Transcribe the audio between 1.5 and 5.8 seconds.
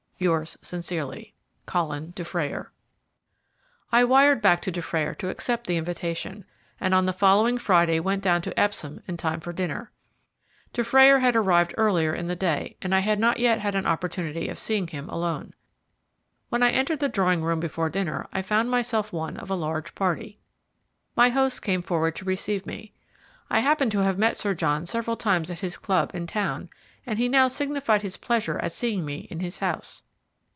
"COLIN DUFRAYER." I wired back to Dufrayer to accept the